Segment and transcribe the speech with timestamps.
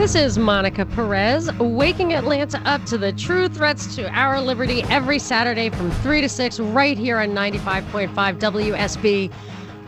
[0.00, 5.18] This is Monica Perez, waking Atlanta up to the true threats to our liberty every
[5.18, 9.30] Saturday from 3 to 6, right here on 95.5 WSB.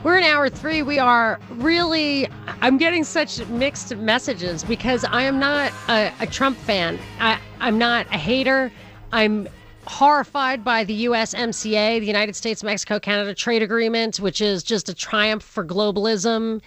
[0.05, 0.83] We're in hour three.
[0.83, 2.29] We are really,
[2.61, 6.99] I'm getting such mixed messages because I am not a, a Trump fan.
[7.19, 8.71] I, I'm not a hater.
[9.13, 9.49] I'm
[9.87, 14.95] horrified by the USMCA, the United States Mexico Canada Trade Agreement, which is just a
[14.95, 16.61] triumph for globalism.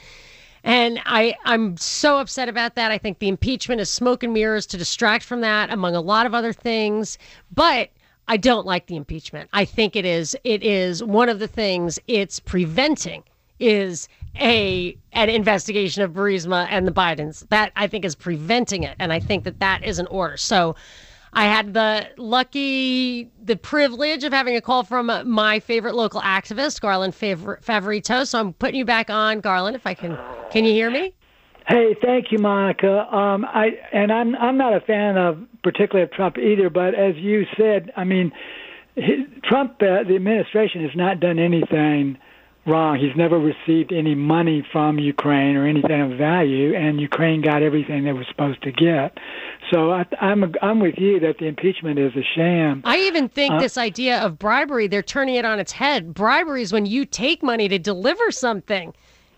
[0.66, 2.92] And I, I'm so upset about that.
[2.92, 6.26] I think the impeachment is smoke and mirrors to distract from that, among a lot
[6.26, 7.20] of other things.
[7.54, 7.92] But
[8.28, 9.48] I don't like the impeachment.
[9.54, 13.24] I think it is it is one of the things it's preventing
[13.60, 17.48] is a an investigation of Burisma and the Bidens.
[17.50, 20.36] That I think is preventing it, and I think that that is an order.
[20.36, 20.76] So
[21.36, 26.80] I had the lucky, the privilege of having a call from my favorite local activist,
[26.80, 28.26] Garland Favorito.
[28.26, 29.76] So I'm putting you back on, Garland.
[29.76, 30.18] If I can,
[30.50, 31.14] can you hear me?
[31.68, 33.14] Hey, thank you, Monica.
[33.14, 37.16] Um, I and I'm I'm not a fan of particularly of Trump either, but as
[37.18, 38.32] you said, I mean,
[39.44, 42.18] Trump, uh, the administration has not done anything
[42.66, 43.00] wrong.
[43.00, 48.04] He's never received any money from Ukraine or anything of value, and Ukraine got everything
[48.04, 49.18] they were supposed to get.
[49.72, 52.82] So I, I'm I'm with you that the impeachment is a sham.
[52.86, 56.14] I even think uh, this idea of bribery, they're turning it on its head.
[56.14, 58.94] Bribery is when you take money to deliver something.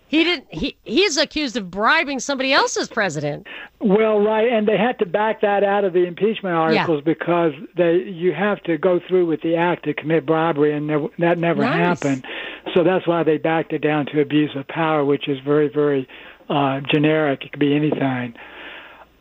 [0.08, 0.46] He didn't.
[0.50, 3.46] He he's accused of bribing somebody else's president.
[3.80, 7.12] Well, right, and they had to back that out of the impeachment articles yeah.
[7.12, 11.36] because they you have to go through with the act to commit bribery, and that
[11.38, 12.00] never nice.
[12.00, 12.24] happened.
[12.74, 16.08] So that's why they backed it down to abuse of power, which is very very
[16.48, 17.44] uh, generic.
[17.44, 18.34] It could be anything.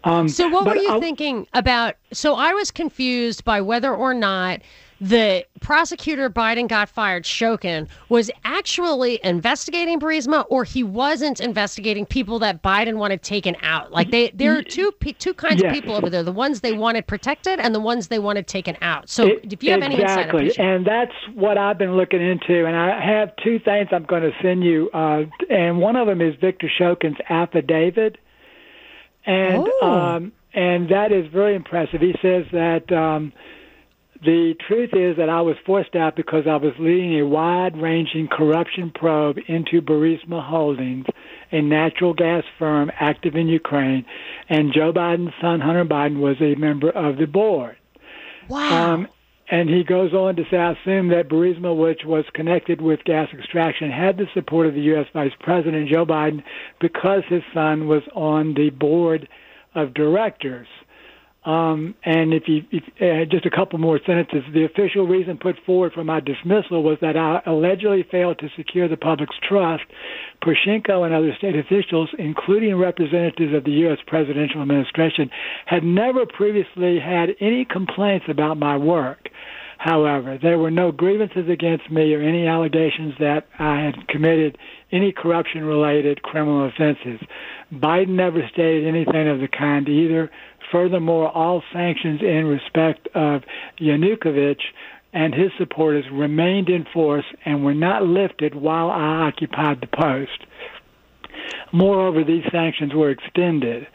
[0.04, 1.96] Um, so what were you I'll, thinking about?
[2.14, 4.62] So I was confused by whether or not
[5.00, 12.40] the prosecutor Biden got fired, Shokin, was actually investigating Burisma, or he wasn't investigating people
[12.40, 13.92] that Biden wanted taken out.
[13.92, 15.70] Like they, there are two two kinds yes.
[15.70, 18.76] of people over there: the ones they wanted protected and the ones they wanted taken
[18.82, 19.10] out.
[19.10, 20.40] So, it, if you have exactly.
[20.40, 22.66] any insight, and that's what I've been looking into.
[22.66, 26.22] And I have two things I'm going to send you, uh, and one of them
[26.22, 28.18] is Victor Shokin's affidavit,
[29.26, 29.88] and oh.
[29.88, 32.02] um, and that is very impressive.
[32.02, 32.92] He says that.
[32.92, 33.34] Um,
[34.24, 38.28] the truth is that I was forced out because I was leading a wide ranging
[38.28, 41.06] corruption probe into Burisma Holdings,
[41.52, 44.06] a natural gas firm active in Ukraine,
[44.50, 47.78] and Joe Biden's son, Hunter Biden, was a member of the board.
[48.50, 48.94] Wow.
[48.94, 49.08] Um,
[49.50, 53.30] and he goes on to say, I assume that Burisma, which was connected with gas
[53.34, 55.08] extraction, had the support of the U.S.
[55.14, 56.44] Vice President Joe Biden
[56.82, 59.30] because his son was on the board
[59.74, 60.68] of directors.
[61.48, 65.56] Um, and if you, if, uh, just a couple more sentences, the official reason put
[65.66, 69.84] forward for my dismissal was that I allegedly failed to secure the public's trust.
[70.44, 74.00] Poroshenko and other state officials, including representatives of the U.S.
[74.06, 75.30] presidential administration,
[75.66, 79.30] had never previously had any complaints about my work.
[79.78, 84.58] However, there were no grievances against me or any allegations that I had committed
[84.92, 87.26] any corruption related criminal offenses.
[87.72, 90.32] Biden never stated anything of the kind either.
[90.72, 93.44] Furthermore, all sanctions in respect of
[93.80, 94.62] Yanukovych
[95.14, 100.46] and his supporters remained in force and were not lifted while I occupied the post.
[101.72, 103.88] Moreover, these sanctions were extended.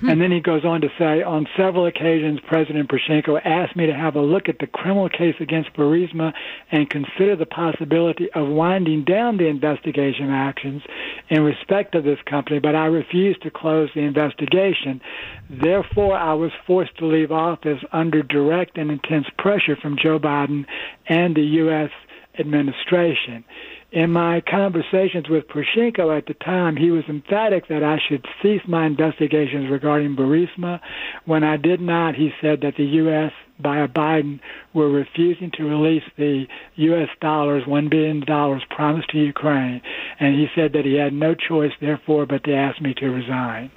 [0.00, 0.10] Hmm.
[0.10, 3.94] And then he goes on to say, on several occasions, President Poroshenko asked me to
[3.94, 6.32] have a look at the criminal case against Burisma
[6.70, 10.82] and consider the possibility of winding down the investigation actions
[11.30, 15.00] in respect of this company, but I refused to close the investigation.
[15.48, 20.66] Therefore, I was forced to leave office under direct and intense pressure from Joe Biden
[21.08, 21.90] and the U.S.
[22.38, 23.44] administration
[23.92, 28.62] in my conversations with Poroshenko at the time, he was emphatic that I should cease
[28.66, 30.80] my investigations regarding Burisma.
[31.24, 33.32] When I did not, he said that the U.S.
[33.60, 34.40] by Biden
[34.74, 37.08] were refusing to release the U.S.
[37.20, 38.22] dollars, $1 billion
[38.70, 39.80] promised to Ukraine.
[40.18, 43.70] And he said that he had no choice, therefore, but to ask me to resign.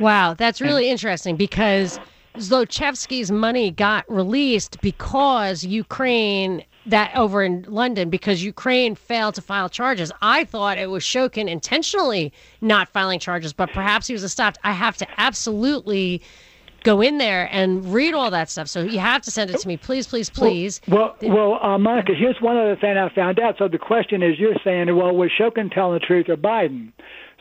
[0.00, 2.00] Wow, that's really and, interesting because
[2.36, 9.68] Zlochevsky's money got released because Ukraine that over in London because Ukraine failed to file
[9.68, 10.10] charges.
[10.20, 14.58] I thought it was Shokin intentionally not filing charges, but perhaps he was stopped.
[14.64, 16.22] I have to absolutely
[16.82, 18.68] go in there and read all that stuff.
[18.68, 20.80] So you have to send it to me, please, please, please.
[20.88, 23.56] Well, well, uh, Monica, here's one other thing I found out.
[23.58, 26.92] So the question is, you're saying, well, was Shokin telling the truth or Biden?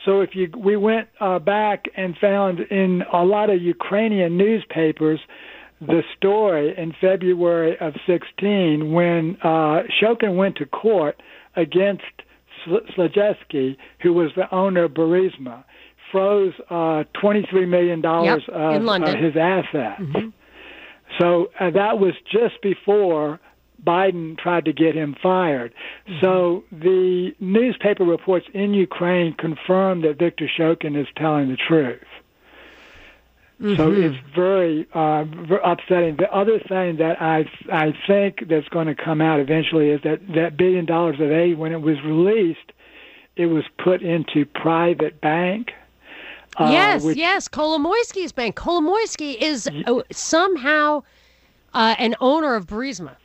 [0.06, 5.20] So if you, we went uh, back and found in a lot of Ukrainian newspapers
[5.82, 11.22] the story in February of 16 when uh, Shokin went to court
[11.56, 12.04] against
[12.68, 15.64] Zlochevsky, who was the owner of Burisma,
[16.12, 20.02] froze uh, $23 million Yep, of uh, his assets.
[21.20, 23.40] So uh, that was just before
[23.86, 25.74] Biden tried to get him fired.
[26.22, 32.04] So the newspaper reports in Ukraine confirm that Viktor Shokin is telling the truth.
[33.78, 35.26] So it's very, uh,
[35.64, 36.16] upsetting.
[36.18, 40.20] The other thing that I I think that's going to come out eventually is that
[40.34, 42.72] that billion dollars of aid, when it was released,
[43.36, 45.74] it was put into private bank.
[46.58, 47.48] uh, yes, which- yes.
[47.48, 48.56] Kolomoisky's bank.
[48.56, 51.04] Kolomoisky is uh, somehow
[51.74, 53.16] uh, an owner of Burisma.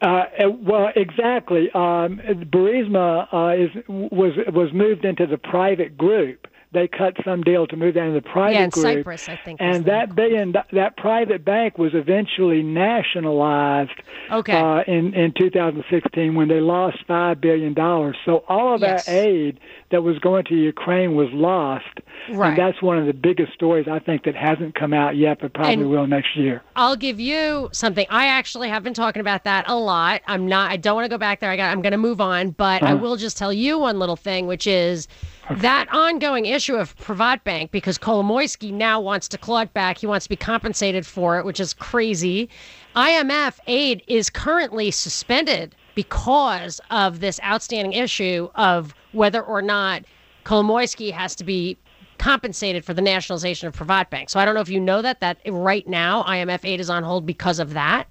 [0.00, 1.70] Uh, uh, well, exactly.
[1.72, 2.20] Um,
[2.50, 6.46] Burisma uh, is was was moved into the private group.
[6.72, 8.84] They cut some deal to move that into the private Yeah, in group.
[8.84, 9.60] Cyprus, I think.
[9.62, 13.90] and that billion, that private bank was eventually nationalized
[14.30, 14.58] Okay.
[14.58, 18.16] uh, in in 2016 when they lost five billion dollars.
[18.24, 19.06] So all of Yes.
[19.06, 19.60] that aid
[19.90, 21.84] that was going to Ukraine was lost,
[22.30, 22.48] Right.
[22.50, 25.52] and that's one of the biggest stories I think that hasn't come out yet, but
[25.52, 26.62] probably And- will next year.
[26.74, 28.06] I'll give you something.
[28.10, 30.22] I actually have been talking about that a lot.
[30.26, 30.72] I'm not.
[30.72, 31.50] I don't want to go back there.
[31.50, 31.70] I got.
[31.70, 32.96] I'm going to move on, but I Uh-huh.
[32.96, 35.06] will just tell you one little thing, which is
[35.50, 39.98] that ongoing issue of Privat Bank because Kolomoisky now wants to claw it back.
[39.98, 42.48] He wants to be compensated for it, which is crazy.
[42.96, 50.02] IMF aid is currently suspended because of this outstanding issue of whether or not
[50.44, 51.76] Kolomoisky has to be
[52.18, 54.30] compensated for the nationalization of Privat Bank.
[54.30, 57.02] So I don't know if you know that that right now IMF aid is on
[57.02, 58.08] hold because of that.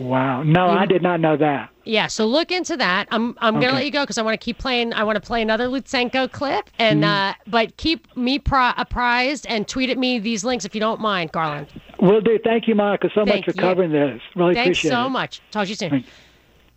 [0.00, 1.68] Wow, no, I did not know that.
[1.84, 3.06] Yeah, so look into that.
[3.10, 4.94] I'm I'm gonna let you go because I want to keep playing.
[4.94, 9.68] I want to play another Lutsenko clip, and uh, but keep me pro- apprised and
[9.68, 11.66] tweet at me these links if you don't mind, Garland.
[12.00, 12.38] Will do.
[12.42, 13.68] Thank you, Monica, so Thank much for you.
[13.68, 14.22] covering this.
[14.34, 15.04] Really Thanks appreciate so it.
[15.04, 15.42] So much.
[15.50, 15.90] Talk to you soon.
[15.90, 16.08] Thanks.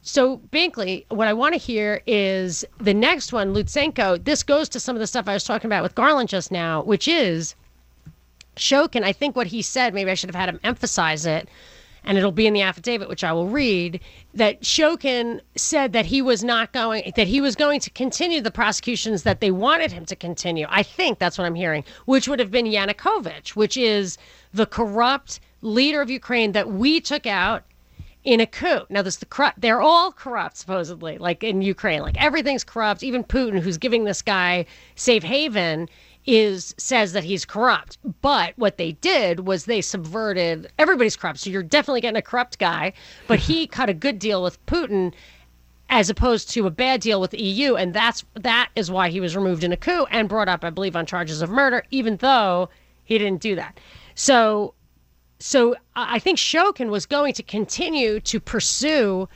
[0.05, 4.21] So, Binkley, what I want to hear is the next one, Lutsenko.
[4.21, 6.83] This goes to some of the stuff I was talking about with Garland just now,
[6.83, 7.55] which is
[8.57, 9.03] Shokin.
[9.03, 11.47] I think what he said, maybe I should have had him emphasize it,
[12.03, 13.99] and it'll be in the affidavit, which I will read,
[14.33, 18.51] that Shokin said that he was not going, that he was going to continue the
[18.51, 20.65] prosecutions that they wanted him to continue.
[20.69, 24.17] I think that's what I'm hearing, which would have been Yanukovych, which is
[24.53, 27.63] the corrupt leader of Ukraine that we took out
[28.23, 28.81] in a coup.
[28.89, 29.59] Now, this the corrupt.
[29.59, 32.01] They're all corrupt, supposedly, like in Ukraine.
[32.01, 33.03] Like everything's corrupt.
[33.03, 34.65] Even Putin, who's giving this guy
[34.95, 35.89] safe haven,
[36.25, 37.97] is says that he's corrupt.
[38.21, 40.71] But what they did was they subverted.
[40.79, 42.93] Everybody's corrupt, so you're definitely getting a corrupt guy.
[43.27, 45.13] But he cut a good deal with Putin.
[45.89, 49.19] As opposed to a bad deal with the EU, and that's that is why he
[49.19, 52.17] was removed in a coup and brought up, I believe, on charges of murder, even
[52.17, 52.69] though
[53.03, 53.79] he didn't do that.
[54.15, 54.73] So
[55.39, 59.27] so I I think Shokin was going to continue to pursue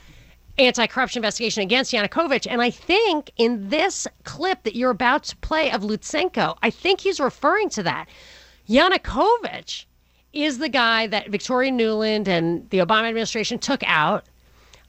[0.59, 5.71] anti-corruption investigation against Yanukovych, and I think in this clip that you're about to play
[5.71, 8.07] of Lutsenko, I think he's referring to that.
[8.67, 9.85] Yanukovych
[10.33, 14.25] is the guy that Victoria Nuland and the Obama administration took out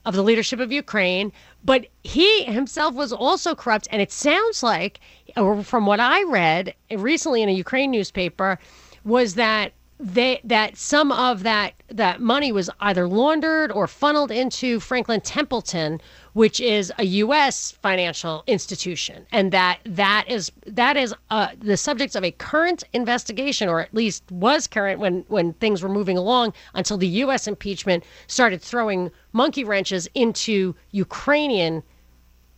[0.05, 1.33] of the leadership of Ukraine,
[1.65, 3.89] but he himself was also corrupt.
[3.91, 5.01] And it sounds like,
[5.37, 8.59] or from what I read recently in a Ukraine newspaper,
[9.05, 14.79] was that they that some of that that money was either laundered or funneled into
[14.79, 16.01] Franklin Templeton,
[16.35, 17.73] which is a U.S.
[17.73, 23.69] financial institution, and that that is that is uh, the subject of a current investigation,
[23.69, 27.49] or at least was current when when things were moving along until the U.S.
[27.49, 31.83] impeachment started throwing monkey wrenches into Ukrainian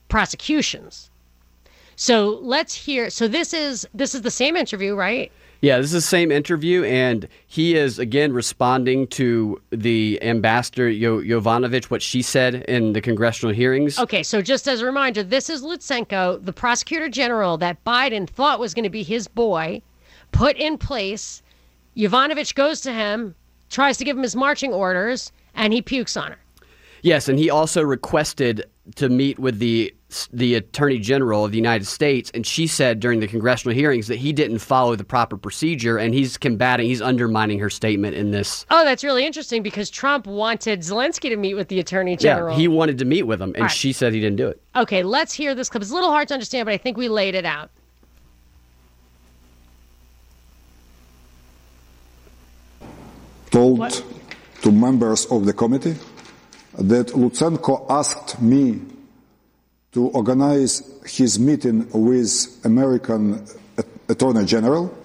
[0.08, 1.10] prosecutions.
[1.96, 3.08] So let's hear.
[3.08, 5.32] So this is this is the same interview, right?
[5.62, 11.20] Yeah, this is the same interview, and he is again responding to the ambassador Yo-
[11.20, 13.98] Yovanovitch, what she said in the congressional hearings.
[13.98, 18.58] Okay, so just as a reminder, this is Lutsenko, the prosecutor general that Biden thought
[18.58, 19.82] was going to be his boy,
[20.32, 21.42] put in place.
[21.94, 23.34] Yovanovitch goes to him,
[23.68, 26.38] tries to give him his marching orders, and he pukes on her.
[27.02, 28.64] Yes, and he also requested
[28.96, 29.94] to meet with the
[30.32, 34.16] the attorney general of the United States, and she said during the congressional hearings that
[34.16, 38.66] he didn't follow the proper procedure, and he's combating, he's undermining her statement in this.
[38.70, 42.54] Oh, that's really interesting because Trump wanted Zelensky to meet with the attorney general.
[42.54, 43.70] Yeah, he wanted to meet with him, and right.
[43.70, 44.60] she said he didn't do it.
[44.76, 45.82] Okay, let's hear this clip.
[45.82, 47.70] It's a little hard to understand, but I think we laid it out.
[53.50, 54.04] told What?
[54.62, 55.96] to members of the committee
[56.78, 58.80] that Lutsenko asked me
[59.92, 63.44] to organize his meeting with American
[64.08, 64.96] Attorney General.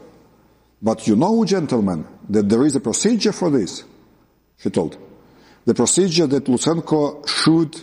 [0.81, 3.83] But you know, gentlemen, that there is a procedure for this,
[4.57, 4.97] he told.
[5.65, 7.81] The procedure that Lutsenko should,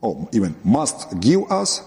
[0.00, 1.80] or even must give us,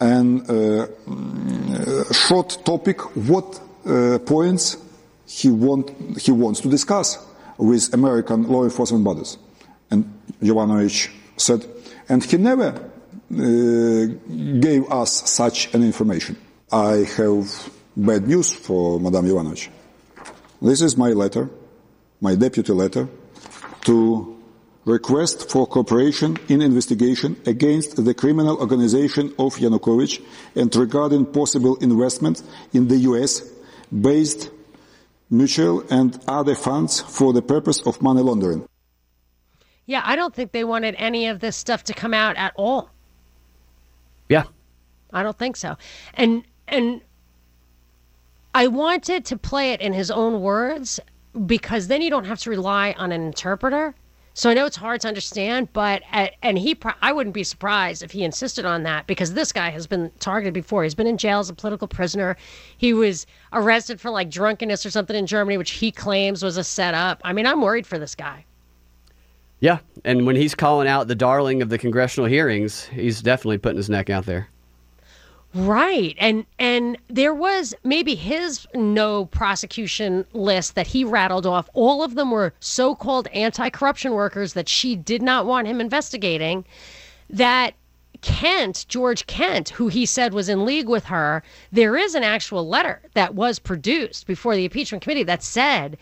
[0.00, 4.76] and uh, mm, short topic, what uh, points
[5.26, 7.18] he, want, he wants to discuss
[7.58, 9.36] with American law enforcement bodies.
[9.90, 11.66] And Yovanovitch said,
[12.08, 12.89] and he never
[13.32, 14.06] Uh,
[14.58, 16.36] gave us such an information.
[16.72, 19.68] I have bad news for Madame Yovanovitch.
[20.60, 21.48] This is my letter,
[22.20, 23.08] my deputy letter,
[23.82, 24.36] to
[24.84, 30.20] request for cooperation in investigation against the criminal organization of Yanukovych
[30.56, 33.42] and regarding possible investments in the US
[33.92, 34.50] based
[35.30, 38.66] mutual and other funds for the purpose of money laundering.
[39.86, 42.90] Yeah, I don't think they wanted any of this stuff to come out at all.
[44.30, 44.44] Yeah.
[45.12, 45.76] I don't think so.
[46.14, 47.02] And and
[48.54, 51.00] I wanted to play it in his own words
[51.46, 53.94] because then you don't have to rely on an interpreter.
[54.34, 57.42] So I know it's hard to understand, but at, and he pro- I wouldn't be
[57.42, 60.84] surprised if he insisted on that because this guy has been targeted before.
[60.84, 62.36] He's been in jail as a political prisoner.
[62.78, 66.64] He was arrested for like drunkenness or something in Germany, which he claims was a
[66.64, 67.20] setup.
[67.24, 68.44] I mean, I'm worried for this guy.
[69.60, 69.78] Yeah.
[70.04, 73.90] And when he's calling out the darling of the congressional hearings, he's definitely putting his
[73.90, 74.48] neck out there.
[75.52, 76.14] Right.
[76.18, 81.68] And and there was maybe his no prosecution list that he rattled off.
[81.74, 86.64] All of them were so-called anti-corruption workers that she did not want him investigating
[87.28, 87.74] that
[88.22, 92.68] Kent, George Kent, who he said was in league with her, there is an actual
[92.68, 95.98] letter that was produced before the impeachment committee that said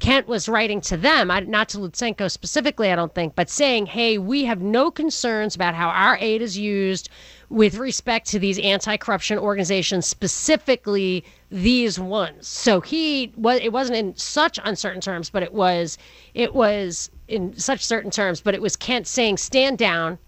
[0.00, 4.18] Kent was writing to them, not to Lutsenko specifically, I don't think, but saying, hey,
[4.18, 7.08] we have no concerns about how our aid is used
[7.48, 12.48] with respect to these anti-corruption organizations, specifically these ones.
[12.48, 13.32] So he.
[13.36, 15.96] It wasn't in such uncertain terms, but it was.
[16.34, 20.18] It was in such certain terms, but it was Kent saying, "Stand down."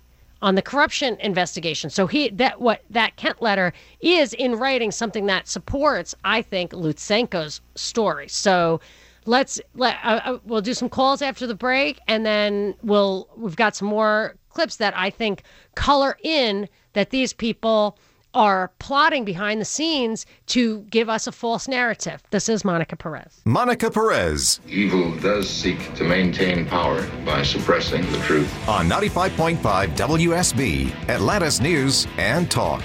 [0.43, 1.89] on the corruption investigation.
[1.89, 6.73] So he that what that Kent letter is in writing something that supports, I think,
[6.73, 8.29] Lutsenko's story.
[8.29, 8.81] So
[9.27, 13.57] let's let uh, uh, we'll do some calls after the break, and then we'll we've
[13.57, 15.43] got some more clips that I think
[15.75, 17.99] color in that these people
[18.35, 22.23] are plotting behind the scenes to give us a false narrative.
[22.31, 23.41] This is Monica Perez.
[23.47, 28.69] Monica Perez Evil does seek to maintain power by suppressing the truth.
[28.69, 29.57] on 95.5
[29.97, 32.83] WSB, Atlanta's News and Talk.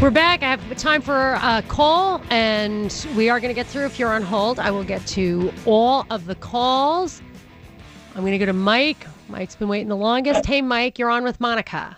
[0.00, 0.42] We're back.
[0.42, 3.86] I have time for a call, and we are going to get through.
[3.86, 7.22] If you're on hold, I will get to all of the calls.
[8.14, 9.06] I'm going to go to Mike.
[9.28, 10.44] Mike's been waiting the longest.
[10.44, 11.96] Hey, Mike, you're on with Monica.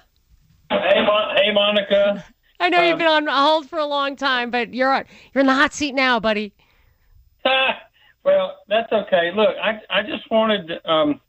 [0.71, 2.25] Hey, Mon- hey, Monica.
[2.61, 5.40] I know you've Um, been on hold for a long time, but you're on, you're
[5.40, 6.52] in the hot seat now, buddy.
[8.25, 9.33] well, that's okay.
[9.35, 11.21] Look, I I just wanted um,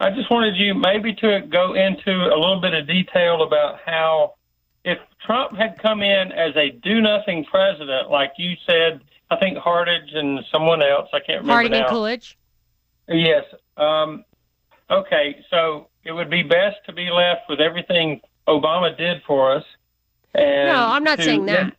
[0.00, 4.34] I just wanted you maybe to go into a little bit of detail about how
[4.84, 9.00] if Trump had come in as a do nothing president, like you said,
[9.30, 11.78] I think Hardage and someone else, I can't remember Harding now.
[11.80, 12.38] and Coolidge.
[13.08, 13.44] Yes.
[13.76, 14.24] Um,
[14.90, 19.64] okay, so it would be best to be left with everything Obama did for us.
[20.34, 21.74] And No, I'm not to- saying that.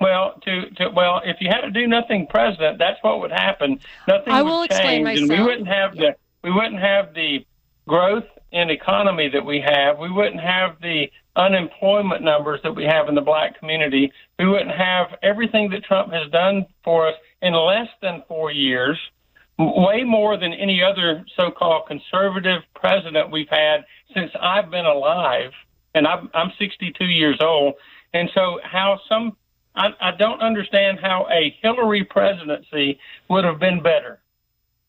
[0.00, 3.80] Well, to, to well, if you had a do nothing president, that's what would happen.
[4.06, 7.44] Nothing I would will explain change, and we wouldn't have the we wouldn't have the
[7.88, 9.98] growth in economy that we have.
[9.98, 14.12] We wouldn't have the unemployment numbers that we have in the black community.
[14.38, 18.98] We wouldn't have everything that Trump has done for us in less than four years,
[19.58, 25.52] way more than any other so-called conservative president we've had since I've been alive,
[25.94, 27.74] and I'm, I'm 62 years old.
[28.12, 29.36] And so, how some
[29.78, 34.18] I, I don't understand how a Hillary presidency would have been better.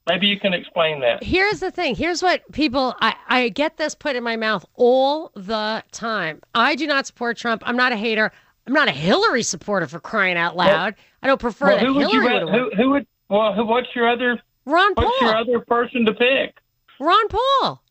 [0.09, 1.23] Maybe you can explain that.
[1.23, 1.95] Here's the thing.
[1.95, 6.41] Here's what people I, I get this put in my mouth all the time.
[6.55, 7.61] I do not support Trump.
[7.65, 8.31] I'm not a hater.
[8.65, 10.95] I'm not a Hillary supporter for crying out loud.
[11.21, 13.53] I don't prefer Well, that who would you Hillary would have who, who would well
[13.53, 16.57] who, what's your other Ron what's your other person to pick?
[16.99, 17.83] Ron Paul.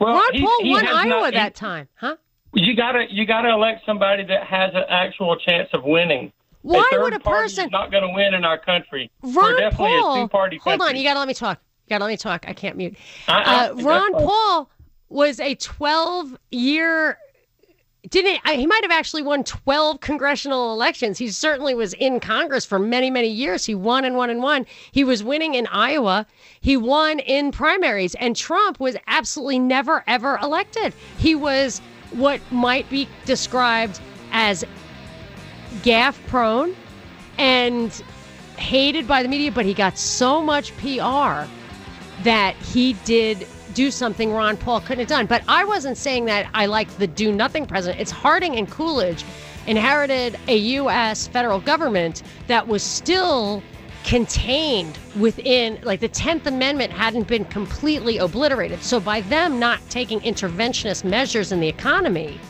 [0.00, 2.16] Well, Ron he- Paul he won Iowa not- that time, huh?
[2.54, 6.32] You gotta you gotta elect somebody that has an actual chance of winning.
[6.62, 9.10] Why a third would a party person- is not going to win in our country?
[9.22, 10.14] We're Ron definitely Paul.
[10.14, 11.60] a two-party Hold on, you got to let me talk.
[11.86, 12.44] You got to let me talk.
[12.48, 12.96] I can't mute.
[13.28, 14.12] I- I Uh, Ron.
[14.12, 14.70] Paul
[15.08, 17.18] was a 12 year
[18.10, 21.18] didn't he, he might have actually won 12 congressional elections.
[21.18, 23.64] He certainly was in Congress for many, many years.
[23.64, 24.66] He won and won and won.
[24.90, 26.26] He was winning in Iowa.
[26.60, 28.14] He won in primaries.
[28.16, 30.92] And Trump was absolutely never, ever elected.
[31.18, 34.00] He was what might be described
[34.32, 34.64] as
[35.82, 36.76] gaffe prone
[37.38, 38.02] and
[38.56, 41.46] hated by the media, but he got so much PR
[42.22, 45.26] that he did do something Ron Paul couldn't have done.
[45.26, 48.00] But I wasn't saying that I liked the do nothing president.
[48.00, 49.24] It's Harding and Coolidge
[49.66, 51.26] inherited a U.S.
[51.28, 53.62] federal government that was still
[54.04, 58.82] contained within, like the 10th Amendment hadn't been completely obliterated.
[58.82, 62.40] So by them not taking interventionist measures in the economy,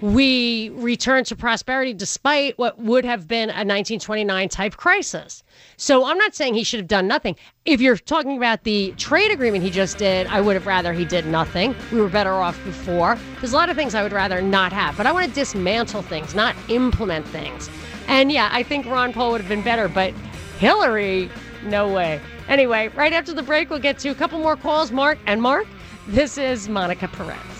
[0.00, 5.42] we returned to prosperity despite what would have been a 1929 type crisis.
[5.76, 7.36] So I'm not saying he should have done nothing.
[7.64, 11.04] If you're talking about the trade agreement he just did, I would have rather he
[11.04, 11.74] did nothing.
[11.92, 13.18] We were better off before.
[13.40, 16.02] There's a lot of things I would rather not have, but I want to dismantle
[16.02, 17.68] things, not implement things.
[18.08, 20.12] And yeah, I think Ron Paul would have been better, but
[20.58, 21.30] Hillary,
[21.64, 22.20] no way.
[22.48, 24.90] Anyway, right after the break, we'll get to a couple more calls.
[24.90, 25.66] Mark and Mark,
[26.08, 27.59] this is Monica Perez.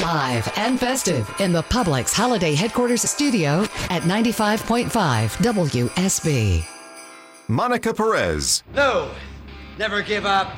[0.00, 6.64] Live and festive in the Publix Holiday Headquarters studio at 95.5 WSB.
[7.48, 9.10] Monica Perez No,
[9.78, 10.52] never give up,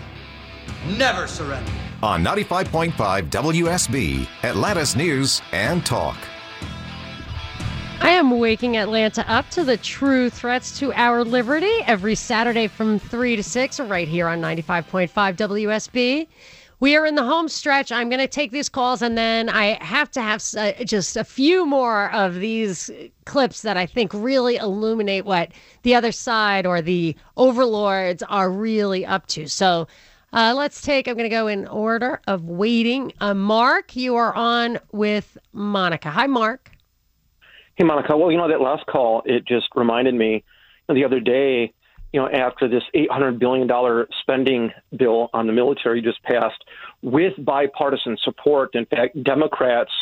[0.96, 1.70] never surrender.
[2.02, 6.16] on 95.5 WSB, Atlanta's News and Talk.
[8.00, 12.98] I am waking Atlanta up to the true threats to our liberty every Saturday from
[12.98, 16.26] 3 to 6, right here on 95.5 WSB.
[16.80, 17.90] We are in the home stretch.
[17.90, 21.24] I'm going to take these calls, and then I have to have uh, just a
[21.24, 22.88] few more of these
[23.24, 25.50] clips that I think really illuminate what
[25.82, 29.48] the other side or the overlords are really up to.
[29.48, 29.88] So
[30.32, 33.12] uh, let's take, I'm going to go in order of waiting.
[33.20, 36.10] Uh, Mark, you are on with Monica.
[36.10, 36.70] Hi, Mark.
[37.74, 38.16] Hey, Monica.
[38.16, 40.44] Well, you know, that last call, it just reminded me
[40.88, 41.72] the other day,
[42.12, 43.68] you know, after this $800 billion
[44.20, 46.64] spending bill on the military just passed
[47.02, 48.74] with bipartisan support.
[48.74, 49.92] In fact, Democrats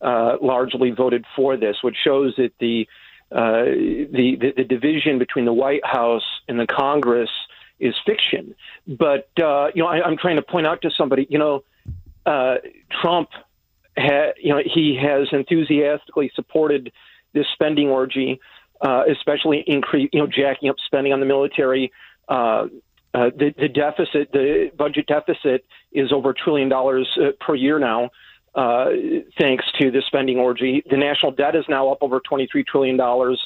[0.00, 2.86] uh, largely voted for this, which shows that the,
[3.30, 7.30] uh, the, the, the division between the White House and the Congress
[7.78, 8.54] is fiction.
[8.86, 11.64] But, uh, you know, I, I'm trying to point out to somebody, you know,
[12.24, 12.56] uh,
[13.02, 13.28] Trump,
[13.98, 16.92] ha- you know, he has enthusiastically supported
[17.34, 18.40] this spending orgy,
[18.82, 21.92] uh, especially increase, you know, jacking up spending on the military.
[22.28, 22.66] Uh,
[23.14, 27.78] uh, the, the deficit, the budget deficit, is over a trillion dollars uh, per year
[27.78, 28.10] now,
[28.54, 28.86] uh,
[29.38, 30.82] thanks to the spending orgy.
[30.88, 33.38] The national debt is now up over twenty-three trillion dollars,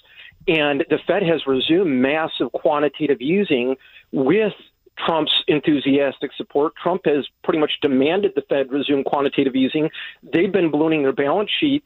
[0.46, 3.76] and the Fed has resumed massive quantitative easing
[4.12, 4.52] with
[5.04, 6.74] Trump's enthusiastic support.
[6.82, 9.90] Trump has pretty much demanded the Fed resume quantitative easing.
[10.22, 11.84] They've been ballooning their balance sheet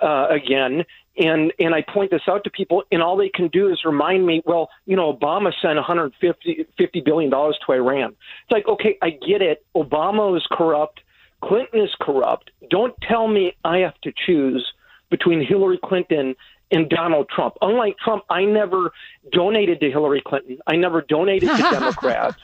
[0.00, 0.84] uh, again.
[1.20, 4.26] And and I point this out to people, and all they can do is remind
[4.26, 8.16] me, well, you know, Obama sent 150 50 billion dollars to Iran.
[8.44, 9.64] It's like, okay, I get it.
[9.76, 11.00] Obama is corrupt.
[11.42, 12.50] Clinton is corrupt.
[12.70, 14.66] Don't tell me I have to choose
[15.10, 16.34] between Hillary Clinton
[16.70, 17.54] and Donald Trump.
[17.60, 18.92] Unlike Trump, I never
[19.30, 20.58] donated to Hillary Clinton.
[20.66, 22.42] I never donated to Democrats.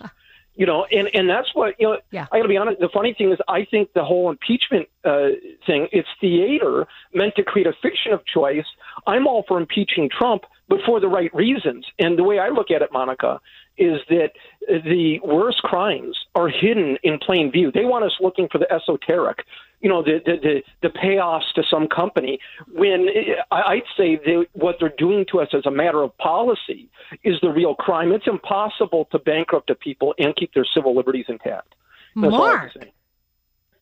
[0.57, 1.99] You know, and and that's what you know.
[2.11, 2.27] Yeah.
[2.33, 2.81] I got to be honest.
[2.81, 5.29] The funny thing is, I think the whole impeachment uh,
[5.67, 8.65] thing it's theater meant to create a fiction of choice.
[9.07, 11.87] I'm all for impeaching Trump, but for the right reasons.
[11.99, 13.41] And the way I look at it, Monica,
[13.77, 14.31] is that
[14.69, 17.71] the worst crimes are hidden in plain view.
[17.71, 19.45] They want us looking for the esoteric,
[19.81, 22.39] you know, the the the, the payoffs to some company.
[22.73, 23.09] When
[23.51, 26.89] I- I'd say they, what they're doing to us as a matter of policy
[27.25, 28.13] is the real crime.
[28.13, 31.75] It's impossible to bankrupt a people and keep their civil liberties intact.
[32.15, 32.89] That's all I have Mark.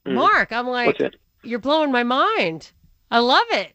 [0.06, 0.14] Mhm.
[0.14, 1.00] Mark, I'm like,
[1.42, 2.72] you're blowing my mind.
[3.10, 3.72] I love it.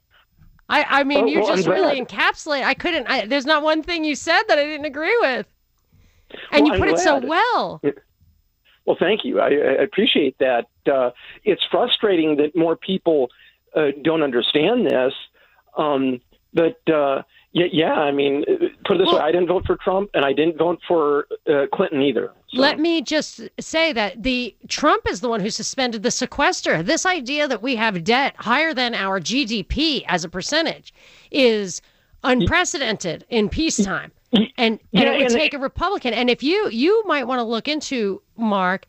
[0.67, 2.63] I, I mean, Oh, you well, just really encapsulate.
[2.63, 3.08] I couldn't.
[3.08, 5.47] I, there's not one thing you said that I didn't agree with,
[6.51, 7.82] and Well, you put it so well.
[8.89, 9.39] Well, thank you.
[9.39, 10.65] I, I appreciate that.
[10.91, 11.12] Uh,
[11.43, 13.30] it's frustrating that more people
[13.75, 15.13] uh, don't understand this.
[15.78, 16.19] Um,
[16.56, 17.21] but uh,
[17.52, 18.43] yeah, yeah, I mean,
[18.86, 21.67] put it this way: I didn't vote for Trump, and I didn't vote for uh,
[21.71, 22.34] Clinton either.
[22.47, 26.82] So- Let me just say that the Trump is the one who suspended the sequester.
[26.82, 30.95] This idea that we have debt higher than our GDP as a percentage
[31.30, 31.80] is
[32.23, 34.12] unprecedented in peacetime.
[34.31, 36.13] And and Yeah, it would and- take a Republican.
[36.13, 38.85] And if you you might want to look into Mark,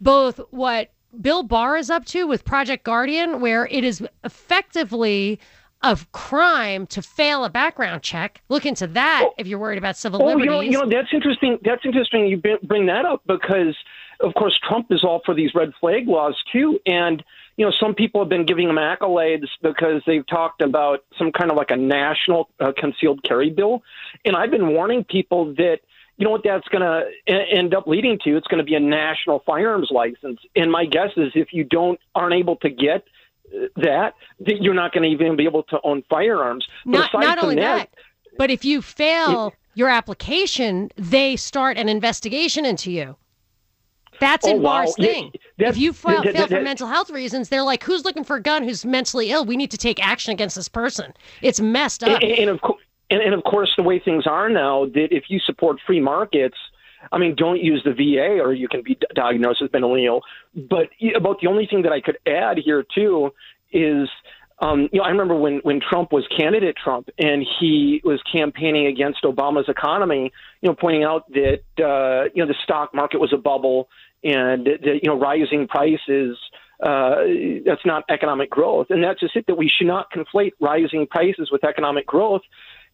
[0.00, 5.38] both what Bill Barr is up to with Project Guardian, where it is effectively
[5.82, 8.42] a crime to fail a background check.
[8.48, 9.34] Look into that oh.
[9.36, 10.50] if you're worried about civil Oh, you liberties.
[10.50, 11.58] know, you know that's interesting.
[11.62, 12.26] That's interesting.
[12.26, 13.76] You bring that up because,
[14.20, 16.78] of course, Trump is all for these red flag laws too.
[16.86, 17.22] And
[17.56, 21.50] you know, some people have been giving them accolades because they've talked about some kind
[21.50, 23.82] of like a national uh, concealed carry bill.
[24.24, 25.78] And I've been warning people that,
[26.16, 28.36] you know what that's going to end up leading to?
[28.36, 30.40] It's going to be a national firearms license.
[30.54, 33.04] And my guess is if you don't aren't able to get
[33.54, 36.66] uh, that, that you're not going to even be able to own firearms.
[36.84, 41.88] Not, not only that, that, but if you fail it, your application, they start an
[41.88, 43.16] investigation into you.
[44.20, 45.04] That's in oh, Barr's wow.
[45.04, 45.32] thing.
[45.58, 48.42] if you fail, that, fail for mental health reasons, they're like, "Who's looking for a
[48.42, 48.62] gun?
[48.62, 49.44] Who's mentally ill?
[49.44, 52.22] We need to take action against this person." It's messed up.
[52.22, 55.24] And, and of course, and, and, of course, the way things are now, that if
[55.28, 56.56] you support free markets,
[57.12, 60.22] I mean, don't use the VA, or you can be diagnosed as mentally ill.
[60.54, 63.32] But about the only thing that I could add here too
[63.72, 64.08] is
[64.60, 68.86] um, you know, I remember when when Trump was candidate Trump, and he was campaigning
[68.86, 70.32] against Obama's economy.
[70.60, 73.88] You know, pointing out that uh, you know the stock market was a bubble,
[74.22, 76.38] and that, you know rising prices.
[76.82, 77.16] Uh,
[77.64, 79.46] that's not economic growth, and that's just it.
[79.46, 82.42] That we should not conflate rising prices with economic growth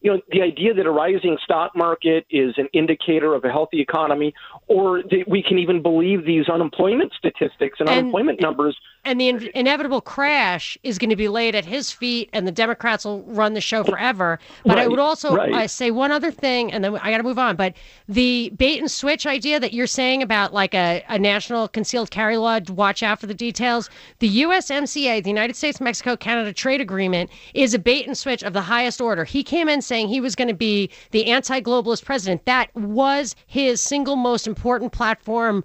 [0.01, 3.81] you know, the idea that a rising stock market is an indicator of a healthy
[3.81, 4.33] economy,
[4.67, 8.75] or that we can even believe these unemployment statistics and, and unemployment numbers.
[9.03, 12.51] And the in- inevitable crash is going to be laid at his feet, and the
[12.51, 14.39] Democrats will run the show forever.
[14.63, 15.51] But right, I would also right.
[15.51, 17.55] uh, say one other thing, and then I got to move on.
[17.55, 17.73] But
[18.07, 22.37] the bait and switch idea that you're saying about like a, a national concealed carry
[22.37, 23.89] law, watch out for the details.
[24.19, 28.53] The USMCA, the United States Mexico Canada Trade Agreement, is a bait and switch of
[28.53, 29.23] the highest order.
[29.23, 32.45] He came in saying he was going to be the anti globalist president.
[32.45, 35.63] That was his single most important platform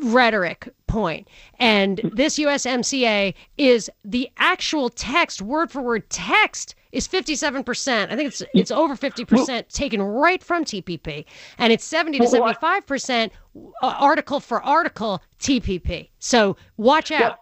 [0.00, 1.28] rhetoric point.
[1.58, 8.10] And this USMCA is the actual text, word for word text is 57%.
[8.10, 11.24] I think it's it's over 50% taken right from TPP
[11.58, 16.10] and it's 70 to 75% uh, article for article TPP.
[16.18, 17.38] So watch out.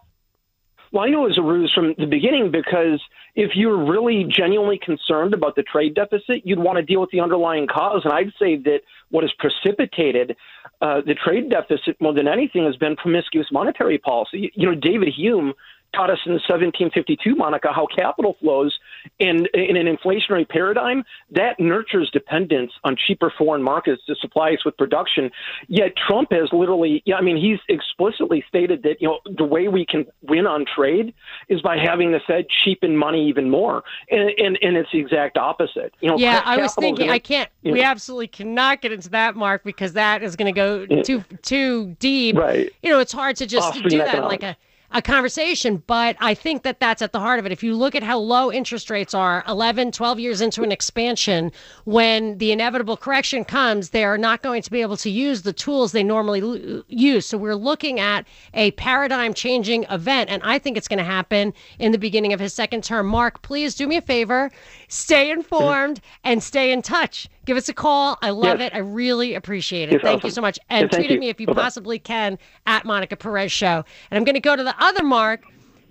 [0.91, 2.99] Well, I know it was a ruse from the beginning because
[3.35, 7.19] if you're really genuinely concerned about the trade deficit, you'd want to deal with the
[7.19, 8.01] underlying cause.
[8.03, 10.35] And I'd say that what has precipitated
[10.81, 14.51] uh, the trade deficit more than anything has been promiscuous monetary policy.
[14.55, 15.53] You know, David Hume
[15.93, 18.77] taught us in the 1752, Monica, how capital flows
[19.19, 24.63] in, in an inflationary paradigm that nurtures dependence on cheaper foreign markets to supply us
[24.65, 25.31] with production.
[25.67, 29.67] Yet Trump has literally, yeah, I mean, he's explicitly stated that you know the way
[29.67, 31.13] we can win on trade
[31.47, 35.37] is by having the Fed cheapen money even more, and and, and it's the exact
[35.37, 35.93] opposite.
[36.01, 37.49] You know, yeah, I was thinking gonna, I can't.
[37.61, 41.01] You know, we absolutely cannot get into that, Mark, because that is going to go
[41.03, 42.35] too too deep.
[42.35, 42.69] Right.
[42.83, 44.55] You know, it's hard to just do that like a
[44.91, 47.51] a conversation, but I think that that's at the heart of it.
[47.51, 51.51] If you look at how low interest rates are 11, 12 years into an expansion,
[51.85, 55.53] when the inevitable correction comes, they are not going to be able to use the
[55.53, 57.27] tools they normally use.
[57.27, 58.25] So we're looking at
[58.55, 62.39] a paradigm changing event, and I think it's going to happen in the beginning of
[62.39, 63.05] his second term.
[63.05, 64.51] Mark, please do me a favor,
[64.89, 68.15] stay informed and stay in touch give us a call.
[68.21, 68.71] I love yes.
[68.71, 68.75] it.
[68.75, 69.95] I really appreciate it.
[69.95, 70.27] It's thank awesome.
[70.27, 70.59] you so much.
[70.69, 71.63] And tweet at me if you Bye-bye.
[71.63, 73.83] possibly can at Monica Perez Show.
[74.11, 75.41] And I'm going to go to the other Mark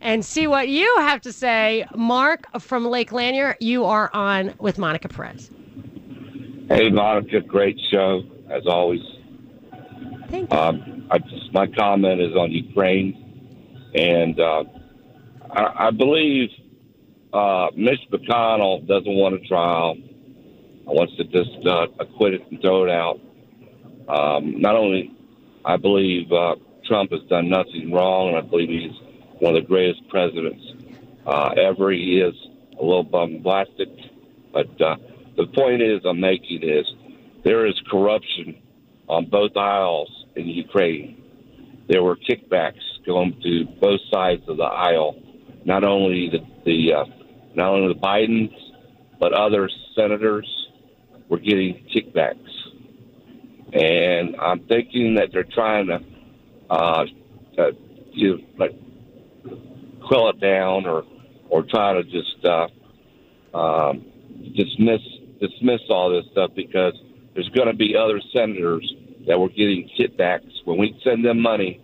[0.00, 1.84] and see what you have to say.
[1.96, 5.50] Mark from Lake Lanier, you are on with Monica Perez.
[6.68, 9.00] Hey, Monica, great show as always.
[10.28, 10.56] Thank you.
[10.56, 14.62] Um, I just, my comment is on Ukraine, and uh,
[15.50, 16.50] I, I believe
[17.32, 19.96] uh, Mitch McConnell doesn't want a trial
[20.88, 23.20] I wants to just uh, acquit it and throw it out.
[24.08, 25.14] Um, not only,
[25.62, 26.54] I believe uh,
[26.86, 28.98] Trump has done nothing wrong, and I believe he's
[29.38, 30.64] one of the greatest presidents
[31.26, 31.90] uh, ever.
[31.90, 32.34] He is
[32.80, 33.90] a little bombastic,
[34.50, 34.96] but uh,
[35.36, 36.86] the point is I'm making is
[37.44, 38.56] there is corruption
[39.10, 41.22] on both aisles in Ukraine.
[41.86, 45.22] There were kickbacks going to both sides of the aisle,
[45.66, 47.04] not only the, the uh,
[47.54, 48.54] not only the Bidens,
[49.18, 50.68] but other senators
[51.28, 52.36] were getting kickbacks.
[53.72, 56.00] And I'm thinking that they're trying to,
[56.70, 57.04] uh,
[57.58, 57.70] uh,
[58.18, 58.74] to like
[60.06, 61.04] quill it down or,
[61.50, 62.68] or try to just uh,
[63.54, 64.04] um,
[64.56, 65.00] dismiss
[65.40, 66.94] dismiss all this stuff because
[67.34, 68.92] there's going to be other senators
[69.26, 70.50] that were getting kickbacks.
[70.64, 71.80] When we send them money,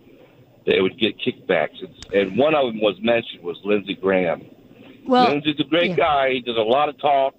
[0.65, 1.81] they would get kickbacks.
[2.13, 4.41] And one of them was mentioned was Lindsey Graham.
[5.07, 5.95] Well, Lindsey's a great yeah.
[5.95, 6.29] guy.
[6.33, 7.35] He does a lot of talk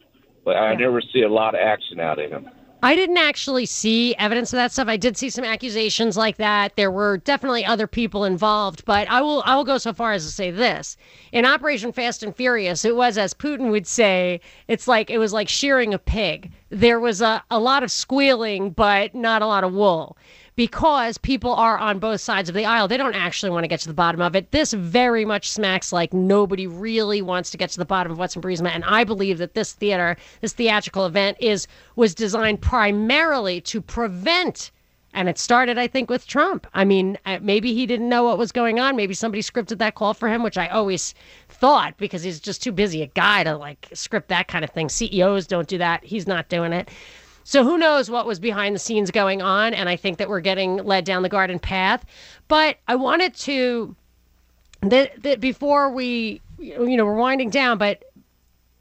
[0.47, 0.79] but I yeah.
[0.79, 2.49] never see a lot of action out of him.
[2.83, 4.87] I didn't actually see evidence of that stuff.
[4.87, 6.77] I did see some accusations like that.
[6.77, 10.25] There were definitely other people involved, but I will I will go so far as
[10.25, 10.97] to say this.
[11.33, 15.33] In Operation Fast and Furious, it was as Putin would say, it's like it was
[15.33, 16.53] like shearing a pig.
[16.69, 20.17] There was a, a lot of squealing, but not a lot of wool
[20.57, 22.89] because people are on both sides of the aisle.
[22.89, 24.51] They don't actually want to get to the bottom of it.
[24.51, 28.35] This very much smacks like nobody really wants to get to the bottom of what's
[28.35, 28.71] in Burisma.
[28.71, 34.71] And I believe that this theater, this theatrical event, is was designed primarily to prevent
[35.17, 36.67] and it started, I think, with Trump.
[36.75, 38.97] I mean, uh, maybe he didn't know what was going on.
[38.97, 41.15] Maybe somebody scripted that call for him, which I always
[41.49, 44.91] thought because he's just too busy a guy to like script that kind of thing.
[44.91, 46.05] CEOs don't do that.
[46.05, 46.91] He's not doing it.
[47.49, 49.73] So who knows what was behind the scenes going on?
[49.73, 52.05] And I think that we're getting led down the garden path.
[52.49, 53.95] But I wanted to,
[54.81, 58.03] that, that before we, you know, we're winding down, but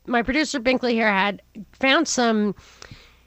[0.07, 2.55] my producer Binkley here had found some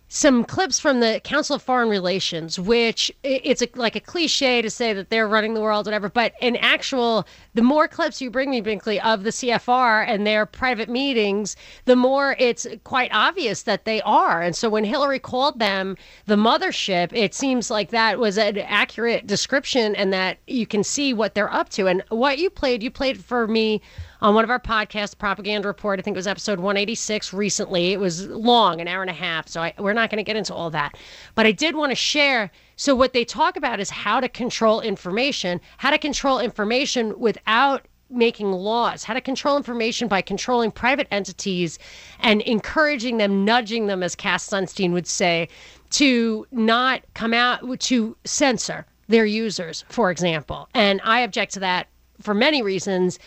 [0.09, 4.71] some clips from the Council of Foreign Relations, which it's a, like a cliche to
[4.71, 6.09] say that they're running the world, whatever.
[6.09, 10.47] But in actual, the more clips you bring me, Binkley, of the CFR and their
[10.47, 14.41] private meetings, the more it's quite obvious that they are.
[14.41, 19.27] And so when Hillary called them the mothership, it seems like that was an accurate
[19.27, 21.87] description and that you can see what they're up to.
[21.87, 23.83] And what you played, you played for me
[24.21, 25.99] on one of our podcasts, Propaganda Report.
[25.99, 27.93] I think it was episode 186 recently.
[27.93, 29.49] It was long, an hour and a half.
[29.49, 30.97] So I, we're not going to get into all that.
[31.35, 32.51] But I did want to share.
[32.77, 37.87] So, what they talk about is how to control information, how to control information without
[38.11, 41.79] making laws, how to control information by controlling private entities
[42.21, 45.49] and encouraging them, nudging them, as Cass Sunstein would say,
[45.91, 50.69] to not come out, to censor their users, for example.
[50.75, 51.89] And I object to that
[52.21, 53.19] for many reasons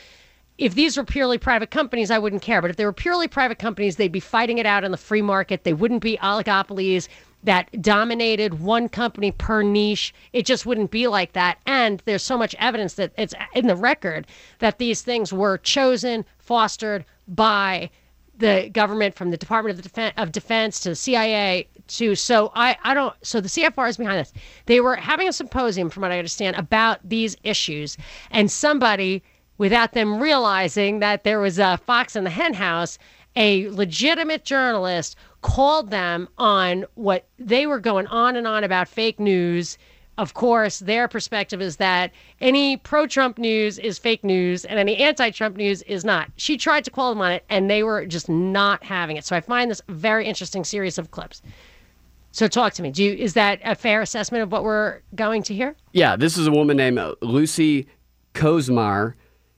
[0.61, 2.61] if these were purely private companies, I wouldn't care.
[2.61, 5.23] But if they were purely private companies, they'd be fighting it out in the free
[5.23, 5.63] market.
[5.63, 7.07] They wouldn't be oligopolies
[7.43, 10.13] that dominated one company per niche.
[10.33, 11.57] It just wouldn't be like that.
[11.65, 14.27] And there's so much evidence that it's in the record
[14.59, 17.89] that these things were chosen, fostered by
[18.37, 22.93] the government from the Department of, of Defense to the CIA to so I, I
[22.93, 24.33] don't so the CFR is behind this.
[24.67, 27.97] They were having a symposium from what I understand about these issues
[28.29, 29.23] and somebody
[29.57, 32.97] without them realizing that there was a fox in the henhouse.
[33.37, 39.19] A legitimate journalist called them on what they were going on and on about fake
[39.19, 39.77] news.
[40.17, 42.11] Of course, their perspective is that
[42.41, 46.29] any pro Trump news is fake news and any anti Trump news is not.
[46.35, 49.25] She tried to call them on it and they were just not having it.
[49.25, 51.41] So I find this very interesting series of clips.
[52.31, 52.91] So talk to me.
[52.91, 55.75] Do you, is that a fair assessment of what we're going to hear?
[55.93, 57.87] Yeah, this is a woman named Lucy
[58.33, 59.13] Komisar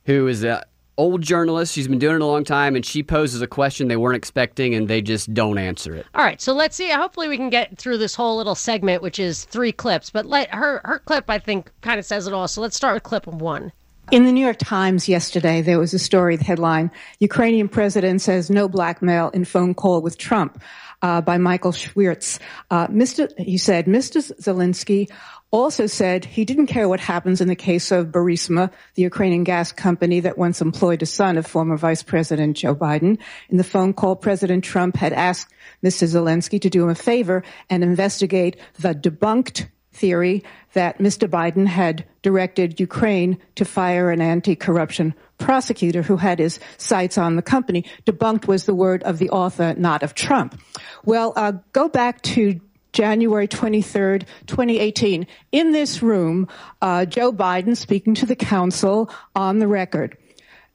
[0.05, 0.61] who is an
[0.97, 1.73] old journalist.
[1.73, 4.73] She's been doing it a long time, and she poses a question they weren't expecting,
[4.75, 6.05] and they just don't answer it.
[6.13, 6.89] All right, so let's see.
[6.89, 10.09] Hopefully, we can get through this whole little segment, which is three clips.
[10.09, 12.47] But let her her clip, I think, kind of says it all.
[12.47, 13.71] So let's start with clip one.
[14.11, 18.49] In the New York Times yesterday, there was a story, the headline Ukrainian president says
[18.49, 20.61] no blackmail in phone call with Trump
[21.03, 22.39] uh, by Michael Schwirtz.
[22.69, 23.31] Uh, Mr.
[23.37, 24.21] He said, Mr.
[24.41, 25.09] Zelensky
[25.53, 29.71] also said he didn't care what happens in the case of Burisma, the Ukrainian gas
[29.71, 33.19] company that once employed a son of former Vice President Joe Biden.
[33.49, 36.07] In the phone call, President Trump had asked Mr.
[36.07, 41.29] Zelensky to do him a favor and investigate the debunked theory that Mr.
[41.29, 47.43] Biden had directed Ukraine to fire an anti-corruption prosecutor who had his sights on the
[47.43, 47.85] company.
[48.07, 50.59] Debunked was the word of the author, not of Trump.
[51.05, 52.59] Well, uh, go back to
[52.93, 55.27] January 23rd, 2018.
[55.51, 56.47] In this room,
[56.81, 60.17] uh, Joe Biden speaking to the council on the record.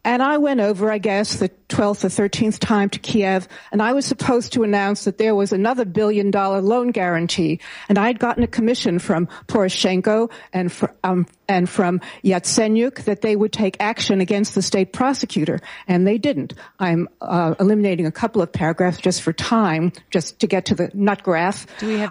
[0.04, 3.92] And I went over, I guess, the 12th or 13th time to Kiev, and I
[3.92, 7.60] was supposed to announce that there was another billion dollar loan guarantee.
[7.88, 13.22] And I had gotten a commission from Poroshenko and, for, um, and from Yatsenyuk that
[13.22, 16.54] they would take action against the state prosecutor, and they didn't.
[16.78, 20.90] I'm uh, eliminating a couple of paragraphs just for time, just to get to the
[20.94, 21.66] nut graph.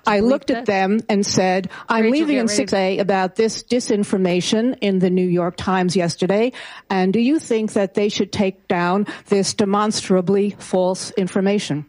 [0.06, 4.78] I looked at them and said, I'm Rachel, leaving in get 6A about this disinformation
[4.82, 6.52] in the New York Times yesterday,
[6.90, 11.86] and do you think that they should take down this demonstrably false information?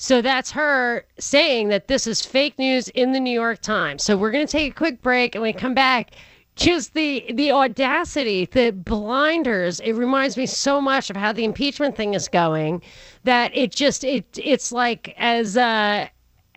[0.00, 4.04] So that's her saying that this is fake news in the New York Times.
[4.04, 6.12] So we're going to take a quick break and we come back,
[6.54, 9.80] just the the audacity, the blinders.
[9.80, 12.80] It reminds me so much of how the impeachment thing is going
[13.24, 16.06] that it just it it's like as uh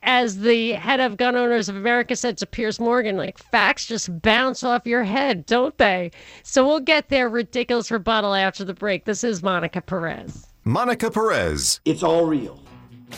[0.04, 4.22] as the head of Gun Owners of America said to Piers Morgan, like facts just
[4.22, 6.12] bounce off your head, don't they?
[6.44, 9.06] So we'll get their ridiculous rebuttal after the break.
[9.06, 10.46] This is Monica Perez.
[10.64, 12.60] Monica Perez It's all real.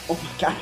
[0.09, 0.57] Oh my God.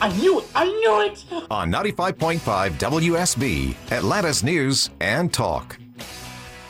[0.00, 0.46] I knew it.
[0.54, 1.24] I knew it.
[1.50, 2.40] on 95.5
[2.72, 5.78] WSB, Atlanta's News and Talk.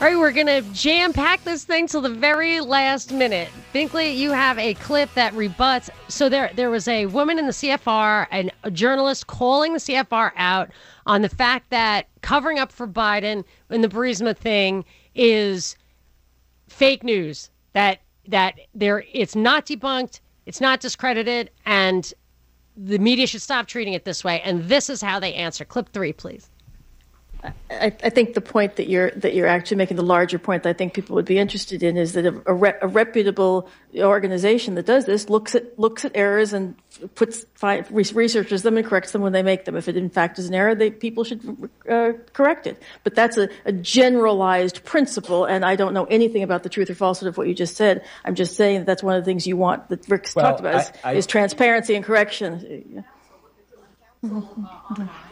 [0.03, 3.49] All right, we're going to jam pack this thing till the very last minute.
[3.73, 5.91] Binkley, you have a clip that rebuts.
[6.09, 10.33] So there, there was a woman in the CFR and a journalist calling the CFR
[10.37, 10.71] out
[11.07, 15.77] on the fact that covering up for Biden in the Burisma thing is
[16.69, 17.51] fake news.
[17.73, 22.13] That that there, it's not debunked, it's not discredited, and
[22.77, 24.41] the media should stop treating it this way.
[24.41, 25.65] And this is how they answer.
[25.65, 26.51] Clip three, please.
[27.45, 30.69] I, I, think the point that you're that you're actually making, the larger point that
[30.71, 34.77] I think people would be interested in, is that a, a, re, a reputable organization
[34.77, 36.77] that does this looks at looks at errors and
[37.17, 37.45] puts
[37.91, 39.75] researches them and corrects them when they make them.
[39.75, 42.81] If it in fact is an error, they, people should uh, correct it.
[43.03, 46.95] But that's a, a, generalized principle, and I don't know anything about the truth or
[46.95, 48.05] falsehood of what you just said.
[48.25, 50.61] I'm just saying that that's one of the things you want that Rick's well, talked
[50.61, 53.05] about is, I, I, is transparency and correction.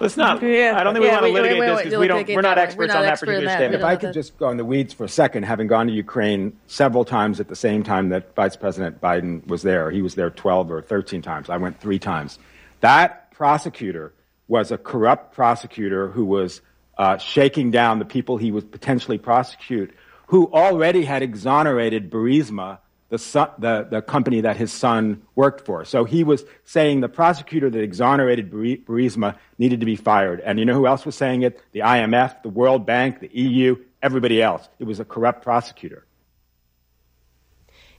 [0.01, 0.43] Let's not.
[0.43, 2.29] Yeah, I don't think we want to litigate this because we don't.
[2.29, 3.75] We're not experts on that particular statement.
[3.77, 6.59] If I could just go in the weeds for a second, having gone to Ukraine
[6.67, 10.29] several times at the same time that Vice President Biden was there, he was there
[10.31, 11.49] 12 or 13 times.
[11.49, 12.41] I went three times.
[12.81, 14.13] That prosecutor
[14.49, 16.61] was a corrupt prosecutor who was
[16.99, 19.95] uh, shaking down the people he would potentially prosecute,
[20.27, 22.79] who already had exonerated Burisma
[23.11, 25.85] the, son, the, the company that his son worked for.
[25.85, 30.41] So he was saying the prosecutor that exonerated Burisma needed to be fired.
[30.41, 31.61] And you know who else was saying it?
[31.73, 34.69] The IMF, the World Bank, the EU, everybody else.
[34.79, 36.07] It was a corrupt prosecutor.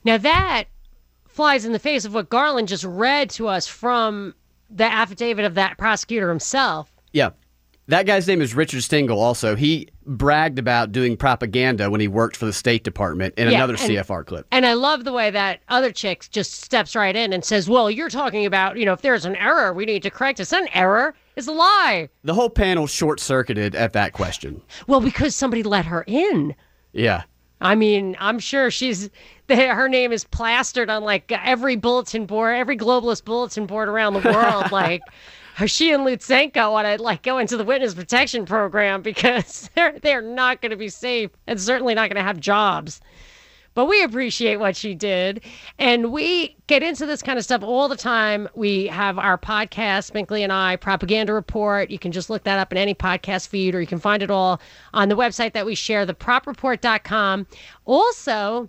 [0.04, 0.66] Now that
[1.28, 4.34] flies in the face of what Garland just read to us from
[4.70, 6.92] the affidavit of that prosecutor himself.
[7.12, 7.32] Yeah.
[7.88, 9.20] That guy's name is Richard Stengel.
[9.20, 13.58] Also, he bragged about doing propaganda when he worked for the State Department in yeah,
[13.58, 14.48] another and, CFR clip.
[14.52, 17.90] And I love the way that other chick just steps right in and says, "Well,
[17.90, 20.44] you're talking about, you know, if there's an error, we need to correct it.
[20.44, 21.16] It's an error.
[21.36, 24.62] It's a lie." The whole panel short circuited at that question.
[24.88, 26.56] Well, because somebody let her in.
[26.94, 27.24] Yeah.
[27.62, 29.10] I mean, I'm sure she's
[29.48, 34.32] her name is plastered on like every bulletin board, every globalist bulletin board around the
[34.32, 35.02] world, like
[35.68, 40.22] she and Lutsenko want to like go into the witness protection program because they're they're
[40.22, 43.02] not going to be safe and certainly not going to have jobs.
[43.74, 45.46] But we appreciate what she did,
[45.80, 48.50] and we get into this kind of stuff all the time.
[48.54, 51.90] We have our podcast, Binkley and I, Propaganda Report.
[51.90, 54.30] You can just look that up in any podcast feed, or you can find it
[54.30, 54.60] all
[54.94, 57.48] on the website that we share, thepropreport.com.
[57.86, 58.68] Also,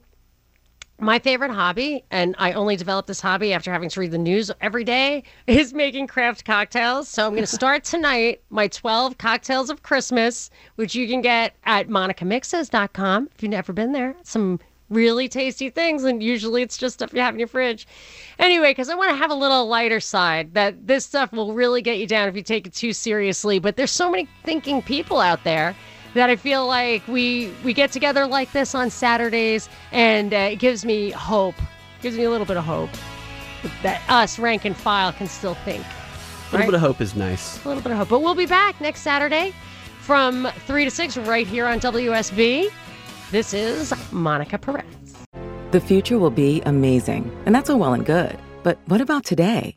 [0.99, 4.51] my favorite hobby, and I only developed this hobby after having to read the news
[4.61, 7.09] every day, is making craft cocktails.
[7.09, 11.57] So I'm going to start tonight my 12 cocktails of Christmas, which you can get
[11.65, 14.15] at monicamixes.com if you've never been there.
[14.23, 14.61] Some
[14.93, 17.87] really tasty things, and usually it's just stuff you have in your fridge.
[18.39, 21.83] Anyway, because I want to have a little lighter side that this stuff will really
[21.83, 23.59] get you down if you take it too seriously.
[23.59, 25.75] But there's so many thinking people out there
[26.15, 30.57] that I feel like we we get together like this on Saturdays, and uh, it
[30.57, 31.55] gives me hope.
[32.01, 32.91] Gives me a little bit of hope
[33.83, 35.85] that us rank and file can still think.
[35.85, 37.65] A little bit of hope is nice.
[37.65, 39.55] A little bit of hope, but we'll be back next Saturday
[40.01, 42.71] from three to six right here on WSB.
[43.31, 44.85] This is Monica Perez.
[45.71, 48.37] The future will be amazing, and that's all well and good.
[48.63, 49.77] But what about today?